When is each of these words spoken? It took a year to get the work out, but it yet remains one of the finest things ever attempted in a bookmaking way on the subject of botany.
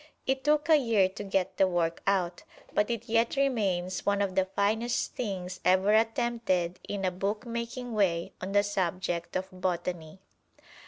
It 0.25 0.43
took 0.43 0.67
a 0.67 0.77
year 0.77 1.07
to 1.09 1.23
get 1.23 1.57
the 1.57 1.67
work 1.67 2.01
out, 2.07 2.41
but 2.73 2.89
it 2.89 3.07
yet 3.07 3.35
remains 3.35 4.03
one 4.03 4.19
of 4.19 4.33
the 4.33 4.45
finest 4.45 5.13
things 5.13 5.59
ever 5.63 5.93
attempted 5.93 6.79
in 6.89 7.05
a 7.05 7.11
bookmaking 7.11 7.93
way 7.93 8.33
on 8.41 8.53
the 8.53 8.63
subject 8.63 9.35
of 9.35 9.47
botany. 9.51 10.17